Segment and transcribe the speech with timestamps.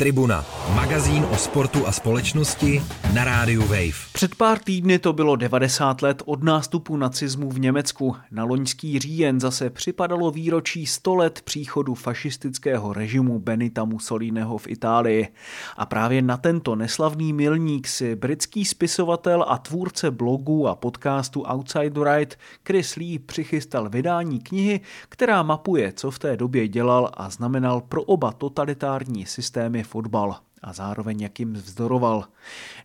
[0.00, 0.44] Tribuna,
[0.74, 2.82] magazín o sportu a společnosti
[3.14, 4.08] na rádiu Wave.
[4.12, 8.16] Před pár týdny to bylo 90 let od nástupu nacismu v Německu.
[8.30, 15.28] Na loňský říjen zase připadalo výročí 100 let příchodu fašistického režimu Benita Mussoliniho v Itálii.
[15.76, 22.04] A právě na tento neslavný milník si britský spisovatel a tvůrce blogu a podcastu Outside
[22.04, 27.80] Right Chris Lee přichystal vydání knihy, která mapuje, co v té době dělal a znamenal
[27.80, 32.24] pro oba totalitární systémy fotbal a zároveň jak jim vzdoroval.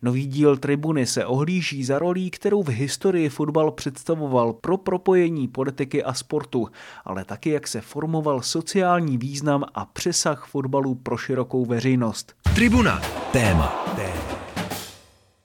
[0.02, 6.04] Nový díl Tribuny se ohlíží za rolí, kterou v historii fotbal představoval pro propojení politiky
[6.04, 6.68] a sportu,
[7.06, 12.34] ale taky jak se formoval sociální význam a přesah fotbalu pro širokou veřejnost.
[12.56, 13.02] Tribuna.
[13.32, 13.86] Téma.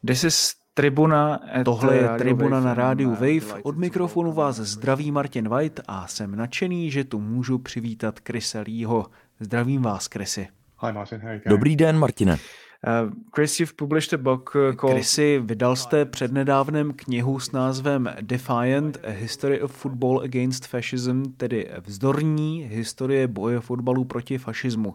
[0.07, 3.63] This is Tribuna, tohle je Tribuna na rádiu Wave.
[3.63, 9.07] Od mikrofonu vás zdraví Martin White a jsem nadšený, že tu můžu přivítat Krise Leeho.
[9.41, 10.49] Zdravím vás, Chrisy.
[10.81, 11.51] Hi Martin, how are you going?
[11.59, 12.33] Dobrý den, Martine.
[12.33, 14.95] Uh, Chris, you've published a book uh, called...
[14.95, 21.71] Chrisy, vydal jste přednedávnem knihu s názvem Defiant, A History of Football Against Fascism, tedy
[21.87, 24.95] vzdorní historie boje fotbalu proti fašismu.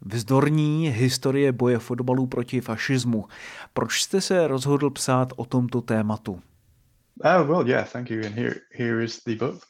[0.00, 3.24] Vzdorní historie boje fotbalu proti fašismu.
[3.72, 6.40] Proč jste se rozhodl psát o tomto tématu?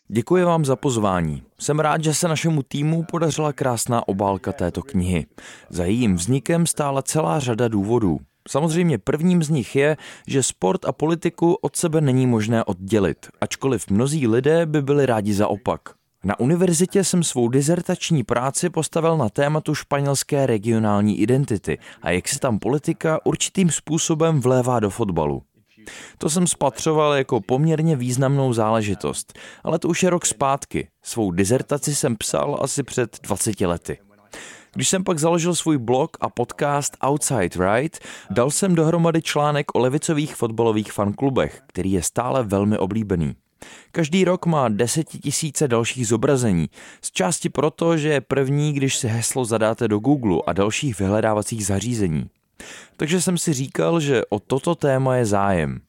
[0.09, 1.43] Děkuji vám za pozvání.
[1.59, 5.27] Jsem rád, že se našemu týmu podařila krásná obálka této knihy.
[5.71, 8.19] Za jejím vznikem stála celá řada důvodů.
[8.49, 13.91] Samozřejmě prvním z nich je, že sport a politiku od sebe není možné oddělit, ačkoliv
[13.91, 15.81] mnozí lidé by byli rádi za opak.
[16.25, 22.39] Na univerzitě jsem svou dizertační práci postavil na tématu španělské regionální identity a jak se
[22.39, 25.43] tam politika určitým způsobem vlévá do fotbalu.
[26.19, 30.89] To jsem spatřoval jako poměrně významnou záležitost, ale to už je rok zpátky.
[31.03, 33.99] Svou dizertaci jsem psal asi před 20 lety.
[34.75, 37.99] Když jsem pak založil svůj blog a podcast Outside Right,
[38.31, 43.35] dal jsem dohromady článek o levicových fotbalových fanklubech, který je stále velmi oblíbený.
[43.93, 46.67] Každý rok má desetitisíce dalších zobrazení,
[47.03, 51.67] z části proto, že je první, když si heslo zadáte do Google a dalších vyhledávacích
[51.67, 52.31] zařízení.
[52.97, 55.81] Takže jsem si říkal, že o toto téma je zájem.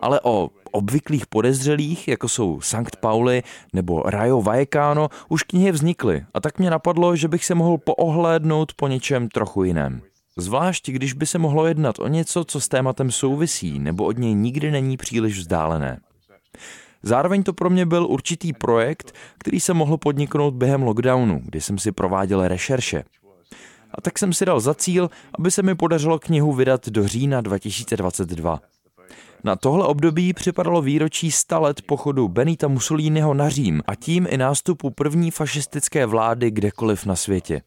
[0.00, 3.42] Ale o obvyklých podezřelých, jako jsou Sankt Pauli
[3.72, 8.72] nebo Rayo Vallecano, už knihy vznikly a tak mě napadlo, že bych se mohl poohlédnout
[8.74, 10.02] po něčem trochu jiném.
[10.36, 14.34] Zvlášť, když by se mohlo jednat o něco, co s tématem souvisí nebo od něj
[14.34, 16.00] nikdy není příliš vzdálené.
[17.02, 21.78] Zároveň to pro mě byl určitý projekt, který se mohl podniknout během lockdownu, kdy jsem
[21.78, 23.04] si prováděl rešerše.
[23.94, 27.40] A tak jsem si dal za cíl, aby se mi podařilo knihu vydat do října
[27.40, 28.60] 2022.
[29.44, 34.36] Na tohle období připadalo výročí 100 let pochodu Benita Mussoliniho na Řím a tím i
[34.36, 37.62] nástupu první fašistické vlády kdekoliv na světě.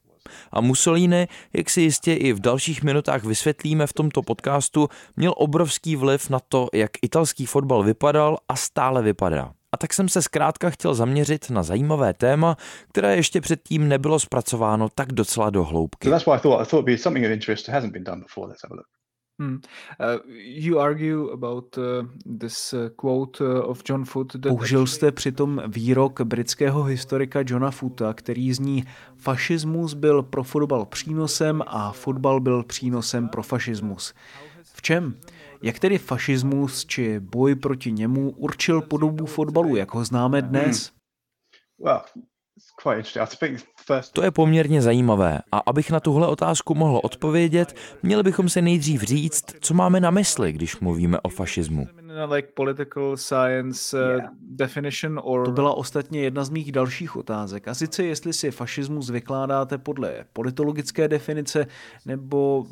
[0.51, 5.95] A Mussolini, jak si jistě i v dalších minutách vysvětlíme v tomto podcastu, měl obrovský
[5.95, 9.53] vliv na to, jak italský fotbal vypadal a stále vypadá.
[9.73, 12.57] A tak jsem se zkrátka chtěl zaměřit na zajímavé téma,
[12.89, 16.07] které ještě předtím nebylo zpracováno tak docela do hloubky.
[19.39, 19.53] Hmm.
[19.55, 19.61] Uh,
[20.35, 21.83] you argue about uh,
[22.39, 24.33] this uh, quote uh, of John Foot.
[24.33, 28.83] That Použil jste přitom výrok britského historika Johna Foota, který zní
[29.17, 34.13] fašismus byl pro fotbal přínosem a fotbal byl přínosem pro fašismus.
[34.63, 35.15] V čem?
[35.63, 40.91] Jak tedy fašismus či boj proti němu určil podobu fotbalu, jak ho známe dnes?
[44.13, 49.01] To je poměrně zajímavé a abych na tuhle otázku mohl odpovědět, měli bychom se nejdřív
[49.01, 51.87] říct, co máme na mysli, když mluvíme o fašismu.
[55.23, 55.43] Uh.
[55.45, 57.67] To byla ostatně jedna z mých dalších otázek.
[57.67, 61.67] A sice jestli si fašismus vykládáte podle politologické definice
[62.05, 62.65] nebo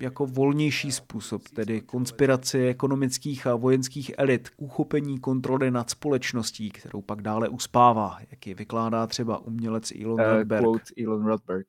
[0.00, 7.02] jako volnější způsob, tedy konspiraci ekonomických a vojenských elit k uchopení kontroly nad společností, kterou
[7.02, 10.62] pak dále uspává, jak ji vykládá třeba umělec Elon Uh, Rodberg.
[10.62, 11.66] quote Elon Rodberg.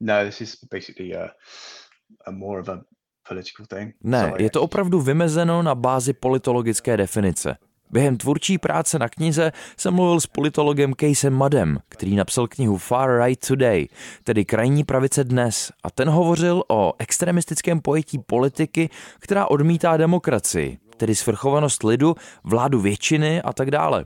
[0.00, 1.28] No, this is basically a,
[2.26, 2.80] a more of a
[3.28, 3.94] political thing.
[4.04, 7.56] Ne, je to opravdu vymezeno na bázi politologické definice.
[7.92, 13.22] Během tvůrčí práce na knize jsem mluvil s politologem Casem Madem, který napsal knihu Far
[13.22, 13.88] Right Today,
[14.24, 21.14] tedy krajní pravice dnes, a ten hovořil o extremistickém pojetí politiky, která odmítá demokracii, tedy
[21.14, 24.04] svrchovanost lidu, vládu většiny a tak dále.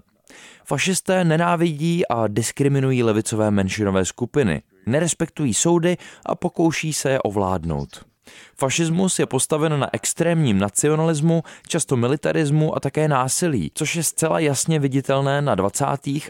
[0.64, 5.96] Fašisté nenávidí a diskriminují levicové menšinové skupiny, nerespektují soudy
[6.26, 8.15] a pokouší se je ovládnout.
[8.58, 14.78] Fašismus je postaven na extrémním nacionalismu, často militarismu a také násilí, což je zcela jasně
[14.78, 15.84] viditelné na 20.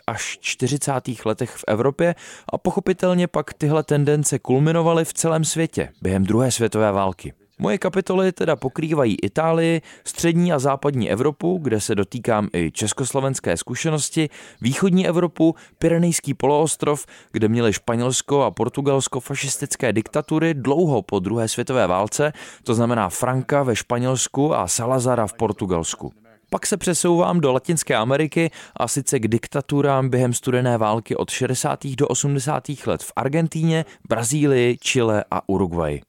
[0.07, 0.93] až 40.
[1.25, 2.15] letech v Evropě
[2.53, 7.46] a pochopitelně pak tyhle tendence kulminovaly v celém světě během druhé světové války.
[7.59, 14.29] Moje kapitoly teda pokrývají Itálii, střední a západní Evropu, kde se dotýkám i československé zkušenosti,
[14.61, 21.87] východní Evropu, Pyrenejský poloostrov, kde měli Španělsko a Portugalsko fašistické diktatury dlouho po druhé světové
[21.87, 22.33] válce,
[22.63, 26.13] to znamená Franka ve Španělsku a Salazara v Portugalsku.
[26.51, 31.87] Pak se přesouvám do Latinské Ameriky a sice k diktaturám během studené války od 60.
[31.87, 32.65] do 80.
[32.87, 36.01] let v Argentíně, Brazílii, Chile a Uruguay.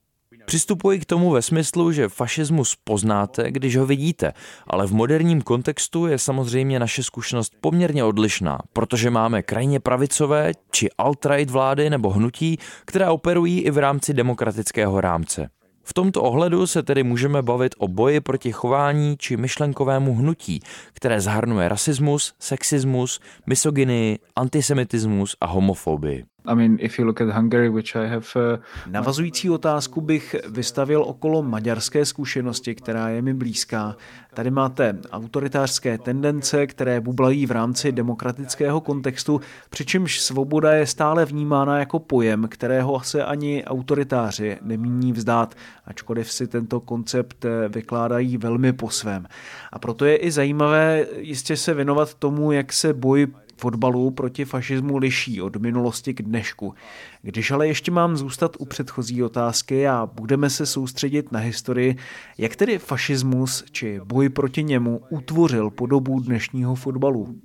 [0.50, 4.34] Přistupuji k tomu ve smyslu, že fašismus poznáte, když ho vidíte,
[4.68, 10.90] ale v moderním kontextu je samozřejmě naše zkušenost poměrně odlišná, protože máme krajně pravicové či
[10.98, 15.50] alt-right vlády nebo hnutí, které operují i v rámci demokratického rámce.
[15.84, 20.60] V tomto ohledu se tedy můžeme bavit o boji proti chování či myšlenkovému hnutí,
[20.94, 26.26] které zahrnuje rasismus, sexismus, misogynii, antisemitismus a homofobii.
[26.48, 28.26] I mean, if you look at Hungary, which I have...
[28.36, 28.60] Uh...
[28.92, 33.96] Navazující otázku bych vystavil okolo maďarské zkušenosti, která je mi blízká.
[34.34, 41.80] Tady máte autoritářské tendence, které bublají v rámci demokratického kontextu, přičemž svoboda je stále vnímána
[41.80, 45.56] jako pojem, kterého se ani autoritáři nemíní vzdát,
[45.86, 49.28] ačkoliv si tento koncept eh, vykládají velmi po svém.
[49.72, 53.28] A proto je i zajímavé jistě se věnovat tomu, jak se boj
[53.58, 56.74] fotbalu proti fašismu liší od minulosti k dnešku.
[57.22, 61.96] Když ale ještě mám zůstat u předchozí otázky a budeme se soustředit na historii,
[62.38, 67.36] jak tedy fašismus či boj proti němu utvořil podobu dnešního fotbalu?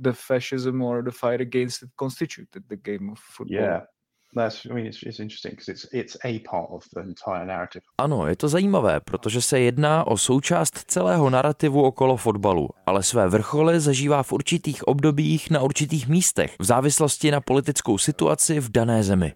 [0.00, 3.58] The fascism or the fight against it constituted the game of football.
[3.58, 3.97] Yeah.
[7.98, 13.28] Ano, je to zajímavé, protože se jedná o součást celého narrativu okolo fotbalu, ale své
[13.28, 19.02] vrcholy zažívá v určitých obdobích na určitých místech, v závislosti na politickou situaci v dané
[19.02, 19.32] zemi.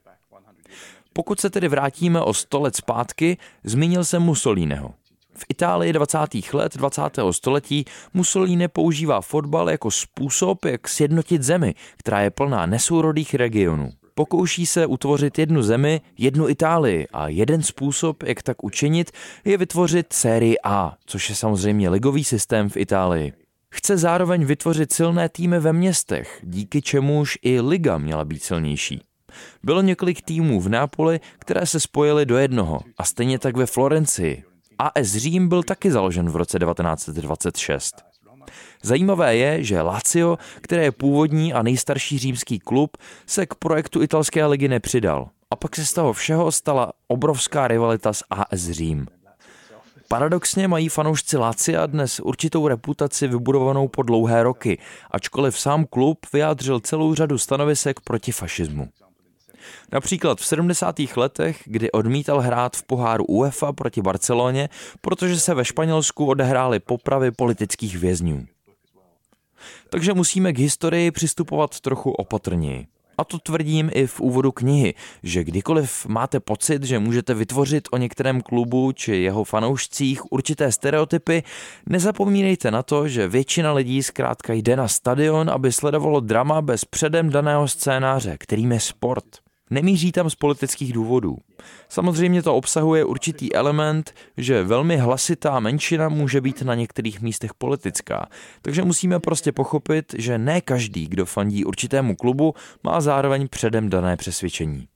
[1.13, 4.95] Pokud se tedy vrátíme o sto let zpátky, zmínil jsem Mussoliniho.
[5.35, 6.19] V Itálii 20.
[6.53, 7.03] let 20.
[7.31, 7.85] století
[8.15, 13.93] Mussolini používá fotbal jako způsob, jak sjednotit zemi, která je plná nesourodých regionů.
[14.15, 19.11] Pokouší se utvořit jednu zemi, jednu Itálii a jeden způsob, jak tak učinit,
[19.45, 23.33] je vytvořit sérii A, což je samozřejmě ligový systém v Itálii.
[23.75, 29.03] Chce zároveň vytvořit silné týmy ve městech, díky čemuž i liga měla být silnější.
[29.63, 34.45] Bylo několik týmů v Nápoli, které se spojily do jednoho a stejně tak ve Florencii.
[34.79, 38.12] AS Řím byl taky založen v roce 1926.
[38.83, 42.97] Zajímavé je, že Lazio, které je původní a nejstarší římský klub,
[43.27, 45.29] se k projektu italské ligy nepřidal.
[45.51, 49.07] A pak se z toho všeho stala obrovská rivalita s AS Řím.
[50.09, 54.79] Paradoxně mají fanoušci Lácia dnes určitou reputaci vybudovanou po dlouhé roky,
[55.11, 58.89] ačkoliv sám klub vyjádřil celou řadu stanovisek proti fašismu.
[59.93, 60.97] Například v 70.
[61.17, 64.69] letech, kdy odmítal hrát v poháru UEFA proti Barceloně,
[65.01, 68.47] protože se ve Španělsku odehrály popravy politických vězňů.
[69.91, 72.87] Takže musíme k historii přistupovat trochu opatrněji.
[73.19, 77.97] A to tvrdím i v úvodu knihy, že kdykoliv máte pocit, že můžete vytvořit o
[77.97, 81.43] některém klubu či jeho fanoušcích určité stereotypy,
[81.87, 87.31] nezapomínejte na to, že většina lidí zkrátka jde na stadion, aby sledovalo drama bez předem
[87.31, 89.25] daného scénáře, kterým je sport.
[89.73, 91.37] Nemíří tam z politických důvodů.
[91.89, 98.29] Samozřejmě to obsahuje určitý element, že velmi hlasitá menšina může být na některých místech politická.
[98.63, 102.55] Takže musíme prostě pochopit, že ne každý, kdo fandí určitému klubu,
[102.85, 104.89] má zároveň předem dané přesvědčení.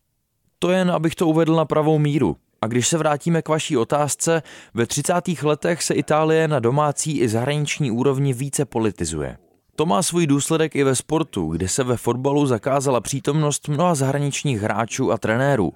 [0.58, 2.36] To jen, abych to uvedl na pravou míru.
[2.62, 4.42] A když se vrátíme k vaší otázce,
[4.74, 5.14] ve 30.
[5.42, 9.36] letech se Itálie na domácí i zahraniční úrovni více politizuje.
[9.76, 14.60] To má svůj důsledek i ve sportu, kde se ve fotbalu zakázala přítomnost mnoha zahraničních
[14.60, 15.72] hráčů a trenérů.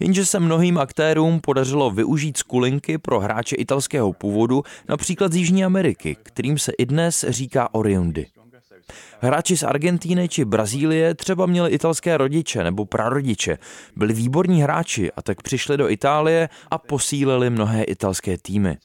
[0.00, 6.16] Jenže se mnohým aktérům podařilo využít skulinky pro hráče italského původu, například z Jižní Ameriky,
[6.22, 8.26] kterým se i dnes říká oriundy.
[9.20, 13.58] Hráči z Argentíny či Brazílie třeba měli italské rodiče nebo prarodiče,
[13.96, 18.78] byli výborní hráči a tak přišli do Itálie a posílili mnohé italské týmy.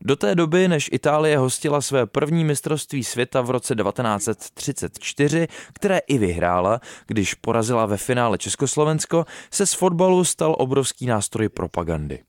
[0.00, 6.18] Do té doby, než Itálie hostila své první mistrovství světa v roce 1934, které i
[6.18, 12.22] vyhrála, když porazila ve finále Československo, se z fotbalu stal obrovský nástroj propagandy.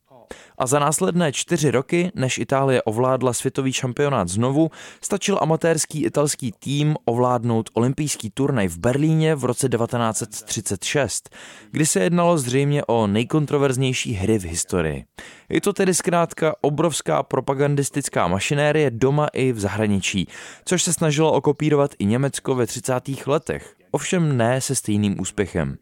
[0.57, 6.95] A za následné čtyři roky, než Itálie ovládla světový šampionát znovu, stačil amatérský italský tým
[7.05, 11.29] ovládnout olympijský turnaj v Berlíně v roce 1936,
[11.71, 15.05] kdy se jednalo zřejmě o nejkontroverznější hry v historii.
[15.49, 20.27] Je to tedy zkrátka obrovská propagandistická mašinérie doma i v zahraničí,
[20.65, 22.93] což se snažilo okopírovat i Německo ve 30.
[23.27, 25.77] letech, ovšem ne se stejným úspěchem.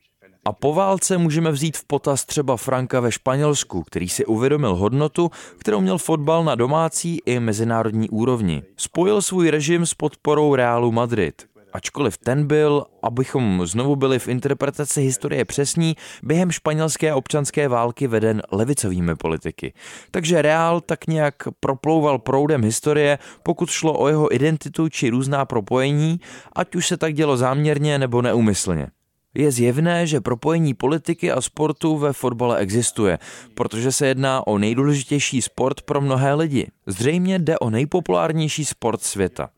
[0.45, 5.31] A po válce můžeme vzít v potaz třeba Franka ve Španělsku, který si uvědomil hodnotu,
[5.57, 8.63] kterou měl fotbal na domácí i mezinárodní úrovni.
[8.77, 11.45] Spojil svůj režim s podporou Realu Madrid.
[11.73, 18.41] Ačkoliv ten byl, abychom znovu byli v interpretaci historie přesní, během španělské občanské války veden
[18.51, 19.73] levicovými politiky.
[20.11, 26.19] Takže Real tak nějak proplouval proudem historie, pokud šlo o jeho identitu či různá propojení,
[26.55, 28.87] ať už se tak dělo záměrně nebo neumyslně.
[29.33, 33.19] Je zjevné, že propojení politiky a sportu ve fotbale existuje,
[33.53, 36.67] protože se jedná o nejdůležitější sport pro mnohé lidi.
[36.87, 39.49] Zřejmě jde o nejpopulárnější sport světa.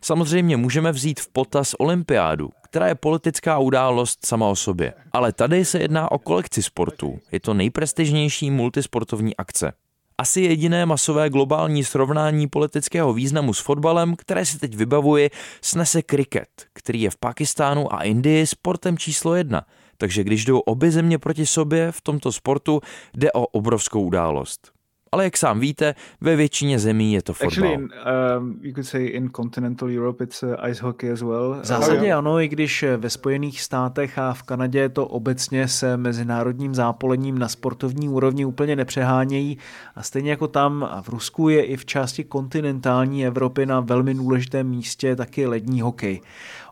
[0.00, 4.94] Samozřejmě můžeme vzít v potaz olympiádu, která je politická událost sama o sobě.
[5.12, 7.18] Ale tady se jedná o kolekci sportů.
[7.32, 9.72] Je to nejprestižnější multisportovní akce.
[10.20, 15.30] Asi jediné masové globální srovnání politického významu s fotbalem, které si teď vybavuji,
[15.62, 19.66] snese kriket, který je v Pakistánu a Indii sportem číslo jedna.
[19.96, 22.80] Takže když jdou obě země proti sobě v tomto sportu,
[23.16, 24.77] jde o obrovskou událost.
[25.12, 27.48] Ale jak sám víte, ve většině zemí je to fotbal.
[27.48, 27.90] Actually, in,
[28.38, 31.60] um, you could say in continental Europe it's uh, ice hockey as well.
[31.62, 35.96] V zásadě ano, i když eh, ve Spojených státech a v Kanadě to obecně se
[35.96, 39.58] mezinárodním zápolením na sportovní úrovni úplně nepřehánějí
[39.94, 44.68] a stejně jako tam v Rusku je i v části kontinentální Evropy na velmi důležitém
[44.68, 46.20] místě taky lední hokej.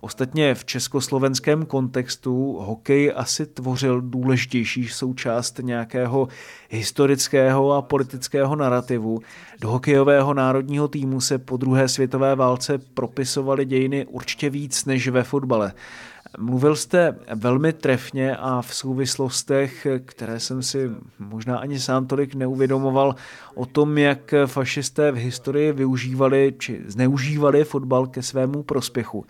[0.00, 6.28] Ostatně v československém kontextu hokej asi tvořil důležitější součást nějakého
[6.71, 9.21] historického a politického narrativu.
[9.61, 15.23] Do hokejového národního týmu se po druhé světové válce propisovaly dějiny určitě víc než ve
[15.23, 15.73] fotbale.
[16.38, 23.14] Mluvil jste velmi trefně a v souvislostech, které jsem si možná ani sám tolik neuvědomoval,
[23.54, 29.25] o tom, jak fašisté v historii využívali či zneužívali fotbal ke svému prospěchu.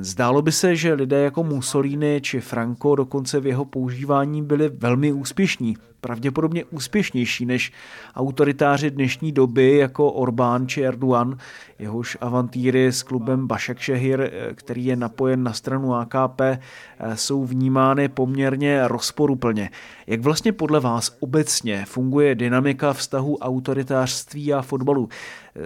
[0.00, 5.12] Zdálo by se, že lidé jako Mussolini či Franco dokonce v jeho používání byli velmi
[5.12, 7.72] úspěšní pravděpodobně úspěšnější než
[8.16, 11.38] autoritáři dnešní doby jako Orbán či Erdogan,
[11.78, 18.08] jehož avantýry s klubem Başakşehir, eh, který je napojen na stranu AKP, eh, jsou vnímány
[18.08, 19.70] poměrně rozporuplně.
[20.06, 25.08] Jak vlastně podle vás obecně funguje dynamika vztahu autoritářství a fotbalu?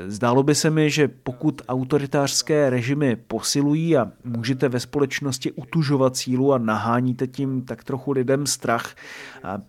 [0.06, 6.52] Zdálo by se mi, že pokud autoritářské režimy posilují a můžete ve společnosti utužovat sílu
[6.52, 8.94] a naháníte tím tak trochu lidem strach,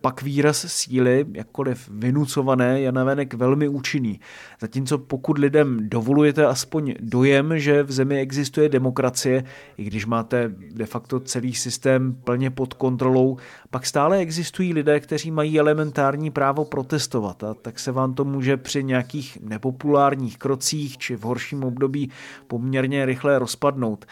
[0.01, 4.19] pak výraz síly, jakkoliv vynucované, je navenek velmi účinný.
[4.61, 9.43] Zatímco pokud lidem dovolujete aspoň dojem, že v zemi existuje demokracie,
[9.77, 13.37] i když máte de facto celý systém plně pod kontrolou,
[13.69, 18.57] pak stále existují lidé, kteří mají elementární právo protestovat a tak se vám to může
[18.57, 20.04] při nějakých nepopulárních
[20.37, 22.11] krocích či v horším období
[22.47, 24.05] poměrně rychle rozpadnout.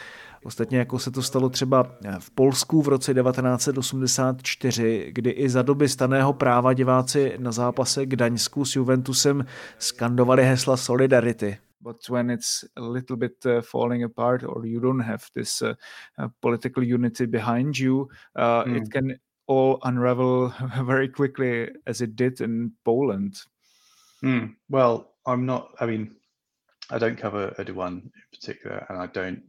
[0.46, 1.84] Ostatně jako se to stalo třeba
[2.20, 8.66] v Polsku v roce 1984, kdy i za doby staného práva diváci na zápase Gdaňsku
[8.66, 9.46] s Juventusem
[9.78, 11.58] skandovali hesla Solidarity.
[11.82, 15.76] But when it's a little bit uh, falling apart or you don't have this uh,
[16.18, 18.76] uh, political unity behind you, uh, mm.
[18.76, 20.54] it can all unravel
[20.88, 23.36] very quickly as it did in Poland.
[24.24, 24.56] Mm.
[24.70, 26.08] Well, I'm not, I mean,
[26.90, 29.40] I don't cover Erdogan in particular, and I don't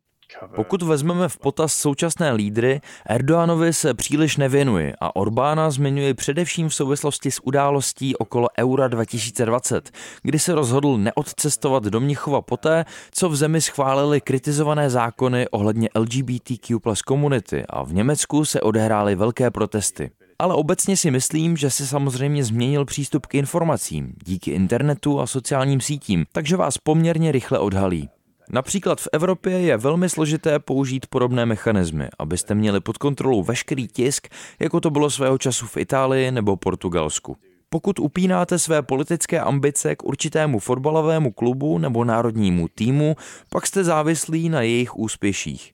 [0.55, 6.75] Pokud vezmeme v potaz současné lídry, Erdoánovi se příliš nevěnuje a Orbána zmiňuje především v
[6.75, 9.91] souvislosti s událostí okolo Eura 2020,
[10.23, 16.81] kdy se rozhodl neodcestovat do Mnichova poté, co v zemi schválili kritizované zákony ohledně LGBTQ
[16.81, 20.11] plus komunity a v Německu se odehrály velké protesty.
[20.39, 25.81] Ale obecně si myslím, že se samozřejmě změnil přístup k informacím díky internetu a sociálním
[25.81, 28.09] sítím, takže vás poměrně rychle odhalí.
[28.51, 34.29] Například v Evropě je velmi složité použít podobné mechanismy, abyste měli pod kontrolou veškerý tisk,
[34.61, 37.37] jako to bylo svého času v Itálii nebo Portugalsku.
[37.69, 43.17] Pokud upínáte své politické ambice k určitému fotbalovému klubu nebo národnímu týmu,
[43.51, 45.74] pak jste závislí na jejich úspěších.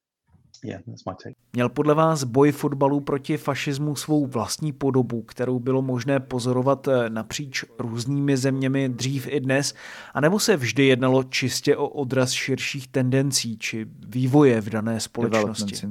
[0.63, 1.35] Yeah, that's my take.
[1.53, 7.09] Měl podle vás boj fotbalu proti fašismu svou vlastní podobu, kterou bylo možné pozorovat eh,
[7.09, 9.73] napříč různými zeměmi dřív i dnes,
[10.13, 15.87] anebo se vždy jednalo čistě o odraz širších tendencí či vývoje v dané společnosti?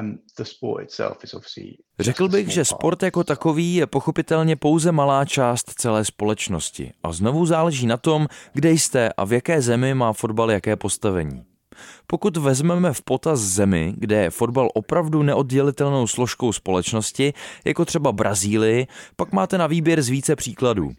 [0.00, 0.18] Um,
[2.00, 7.46] Řekl bych, že sport jako takový je pochopitelně pouze malá část celé společnosti a znovu
[7.46, 11.55] záleží na tom, kde jste a v jaké zemi má fotbal jaké postavení.
[12.06, 17.32] Pokud vezmeme v potaz zemi, kde je fotbal opravdu neoddělitelnou složkou společnosti,
[17.64, 20.90] jako třeba Brazílii, pak máte na výběr z více příkladů.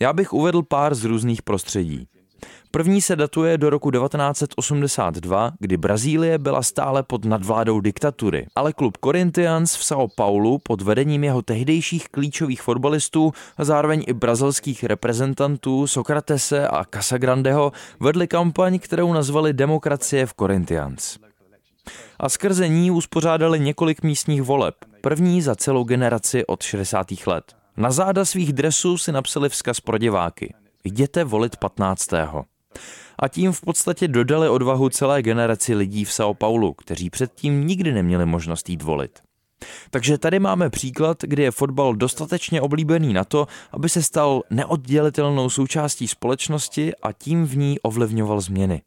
[0.00, 2.08] Já bych uvedl pár z různých prostředí.
[2.70, 8.98] První se datuje do roku 1982, kdy Brazílie byla stále pod nadvládou diktatury, ale klub
[9.04, 15.86] Corinthians v São Paulo pod vedením jeho tehdejších klíčových fotbalistů a zároveň i brazilských reprezentantů
[15.86, 21.18] Sokratese a Casagrandeho vedli kampaň, kterou nazvali Demokracie v Corinthians.
[22.20, 27.06] A skrze ní uspořádali několik místních voleb, první za celou generaci od 60.
[27.26, 27.44] let.
[27.76, 30.54] Na záda svých dresů si napsali vzkaz pro diváky.
[30.84, 32.12] Jděte volit 15
[33.18, 37.92] a tím v podstatě dodali odvahu celé generaci lidí v São Paulo, kteří předtím nikdy
[37.92, 39.20] neměli možnost jít volit.
[39.90, 45.50] Takže tady máme příklad, kdy je fotbal dostatečně oblíbený na to, aby se stal neoddělitelnou
[45.50, 48.82] součástí společnosti a tím v ní ovlivňoval změny.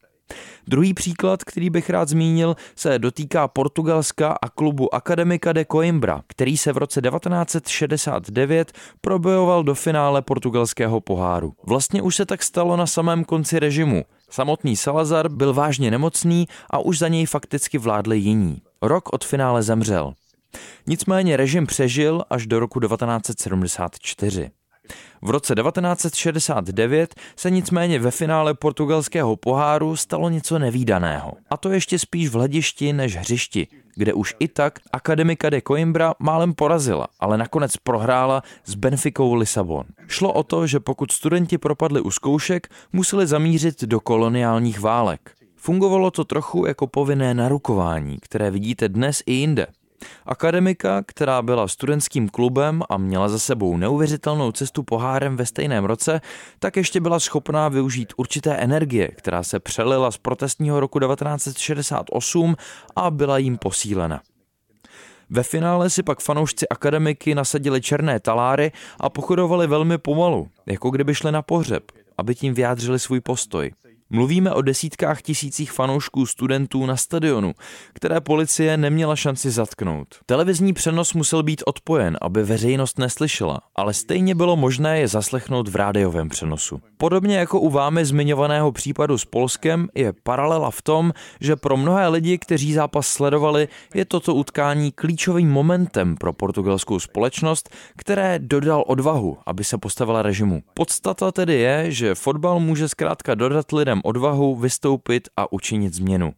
[0.68, 6.58] Druhý příklad, který bych rád zmínil, se dotýká Portugalska a klubu Academica de Coimbra, který
[6.58, 11.54] se v roce 1969 probojoval do finále portugalského poháru.
[11.64, 14.04] Vlastně už se tak stalo na samém konci režimu.
[14.30, 18.62] Samotný Salazar byl vážně nemocný a už za něj fakticky vládli jiní.
[18.82, 20.14] Rok od finále zemřel.
[20.88, 24.52] Nicméně režim přežil až do roku 1974.
[25.22, 31.34] V roce 1969 se nicméně ve finále portugalského poháru stalo něco nevýdaného.
[31.50, 36.14] A to ještě spíš v hledišti než hřišti, kde už i tak Akademika de Coimbra
[36.20, 39.86] málem porazila, ale nakonec prohrála s Benficou Lisabon.
[40.08, 45.32] Šlo o to, že pokud studenti propadli u zkoušek, museli zamířit do koloniálních válek.
[45.56, 49.68] Fungovalo to trochu jako povinné narukování, které vidíte dnes i jinde.
[50.26, 56.22] Akademika, která byla studentským klubem a měla za sebou neuvěřitelnou cestu pohárem ve stejném roce,
[56.60, 62.56] tak ještě byla schopná využít určité energie, která se přelila z protestního roku 1968
[62.96, 64.22] a byla jim posílena.
[65.30, 71.16] Ve finále si pak fanoušci akademiky nasadili černé taláry a pochodovali velmi pomalu, jako kdyby
[71.16, 71.84] šli na pohřeb,
[72.18, 73.72] aby tím vyjádřili svůj postoj.
[74.10, 77.54] Mluvíme o desítkách tisících fanoušků studentů na stadionu,
[77.94, 80.08] které policie neměla šanci zatknout.
[80.26, 85.76] Televizní přenos musel být odpojen, aby veřejnost neslyšela, ale stejně bylo možné je zaslechnout v
[85.76, 86.82] rádiovém přenosu.
[86.98, 92.08] Podobně jako u vámi zmiňovaného případu s Polskem je paralela v tom, že pro mnohé
[92.08, 99.38] lidi, kteří zápas sledovali, je toto utkání klíčovým momentem pro portugalskou společnost, které dodal odvahu,
[99.46, 100.64] aby se postavila režimu.
[100.74, 106.34] Podstata tedy je, že fotbal může zkrátka dodat lidem odvahu vystoupit a učinit změnu.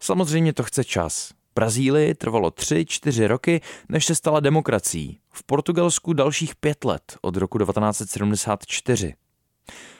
[0.00, 1.32] Samozřejmě to chce čas.
[1.54, 5.20] Brazílii trvalo 3-4 roky, než se stala demokracií.
[5.32, 9.14] V Portugalsku dalších pět let od roku 1974.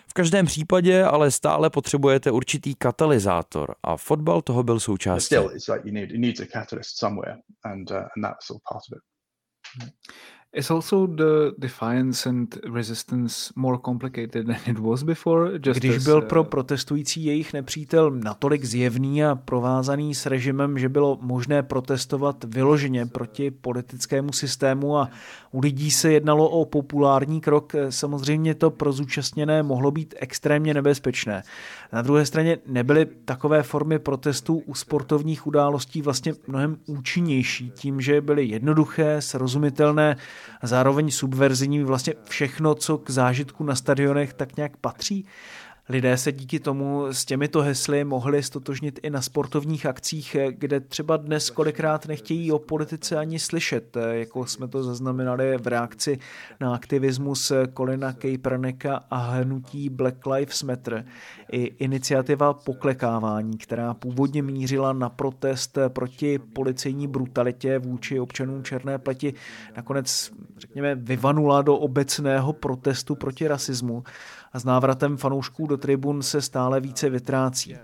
[0.09, 5.35] V každém případě ale stále potřebujete určitý katalyzátor a fotbal toho byl součástí.
[10.54, 15.50] Is also the defiance and resistance more complicated than it was before?
[15.66, 20.88] Just Když byl pro uh, protestující jejich nepřítel natolik zjevný a provázaný s režimem, že
[20.88, 25.08] bylo možné protestovat vyloženě proti politickému systému a
[25.52, 31.42] u lidí se jednalo o populární krok, samozřejmě to pro zúčastněné mohlo být extrémně nebezpečné.
[31.92, 38.20] Na druhé straně nebyly takové formy protestů u sportovních událostí vlastně mnohem účinnější tím, že
[38.20, 40.16] byly jednoduché, srozumitelné,
[40.61, 45.26] a zároveň subverzivní vlastně všechno, co k zážitku na stadionech tak nějak patří.
[45.88, 51.16] Lidé se díky tomu s těmito hesly mohli stotožnit i na sportovních akcích, kde třeba
[51.16, 56.18] dnes kolikrát nechtějí o politice ani slyšet, jako jsme to zaznamenali v reakci
[56.60, 61.04] na aktivismus Kolina Kaepernecka a hnutí Black Lives Matter.
[61.52, 69.34] I iniciativa poklekávání, která původně mířila na protest proti policejní brutalitě vůči občanům černé pleti,
[69.76, 74.04] nakonec, řekněme, vyvanula do obecného protestu proti rasismu
[74.54, 77.76] a s návratem fanoušků do tribun se stále více vytrácí.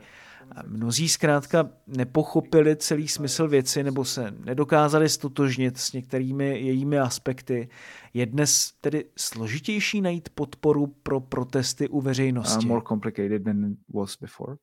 [0.66, 7.68] Mnozí zkrátka nepochopili celý smysl věci nebo se nedokázali stotožnit s některými jejími aspekty.
[8.14, 12.64] Je dnes tedy složitější najít podporu pro protesty u veřejnosti?
[12.64, 14.56] Uh, more complicated than it was before.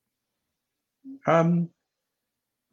[1.44, 1.68] Um,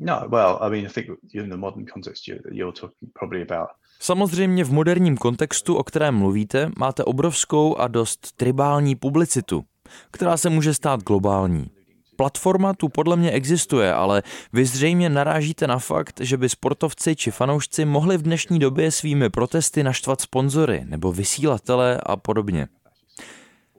[0.05, 3.69] No, well, I mean, I think in the modern context, you're talking probably about
[4.01, 9.65] Samozřejmě v moderním kontextu, o kterém mluvíte, máte obrovskou a dost tribální publicitu,
[10.11, 11.71] která se může stát globální.
[12.17, 17.31] Platforma tu podle mě existuje, ale vy zřejmě narážíte na fakt, že by sportovci či
[17.31, 22.69] fanoušci mohli v dnešní době svými protesty naštvat sponzory nebo vysílatele a podobně.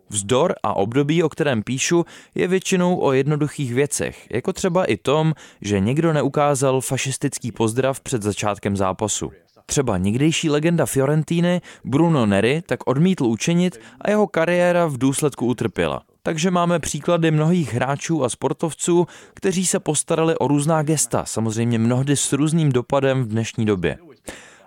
[0.09, 5.33] Vzdor a období, o kterém píšu, je většinou o jednoduchých věcech, jako třeba i tom,
[5.61, 9.31] že někdo neukázal fašistický pozdrav před začátkem zápasu.
[9.65, 16.01] Třeba někdejší legenda Fiorentíny Bruno Neri tak odmítl učinit a jeho kariéra v důsledku utrpěla.
[16.23, 22.15] Takže máme příklady mnohých hráčů a sportovců, kteří se postarali o různá gesta, samozřejmě mnohdy
[22.15, 23.97] s různým dopadem v dnešní době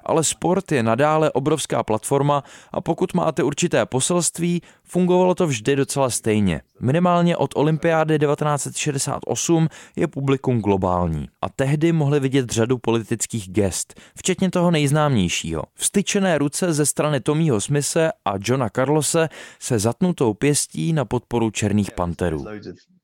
[0.09, 6.11] ale sport je nadále obrovská platforma a pokud máte určité poselství, fungovalo to vždy docela
[6.11, 6.61] stejně.
[6.81, 14.51] Minimálně od olympiády 1968 je publikum globální a tehdy mohli vidět řadu politických gest, včetně
[14.51, 15.65] toho nejznámějšího.
[15.75, 19.29] Vstyčené ruce ze strany Tomího Smise a Johna Carlose
[19.61, 22.45] se zatnutou pěstí na podporu černých panterů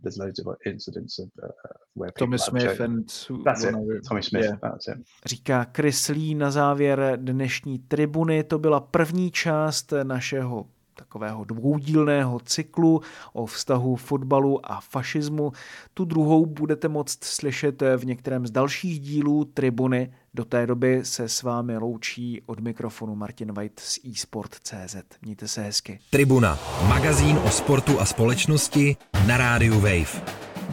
[0.04, 1.48] there's loads of incidents of, uh,
[1.94, 3.04] where Tommy Smith and
[3.44, 3.74] that's it.
[4.08, 4.58] Tommy Smith, yeah.
[4.62, 4.94] that's it.
[5.26, 8.44] Říká Chris Lee na závěr dnešní tribuny.
[8.44, 13.00] To byla první část našeho takového dvoudílného cyklu
[13.32, 15.52] o vztahu fotbalu a fašismu.
[15.94, 20.12] Tu druhou budete moct slyšet v některém z dalších dílů Tribuny.
[20.36, 24.96] Do té doby se s vámi loučí od mikrofonu Martin White z eSport.cz.
[25.22, 25.98] Mějte se hezky.
[26.10, 30.22] Tribuna, magazín o sportu a společnosti na rádiu Wave.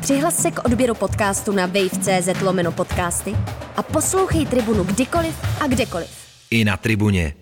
[0.02, 3.36] Přihlas se k odběru podcastu na wave.cz lomeno podcasty
[3.76, 6.10] a poslouchej Tribunu kdykoliv a kdekoliv.
[6.50, 7.34] I na Tribuně